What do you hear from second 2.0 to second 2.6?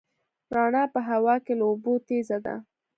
تېزه ده.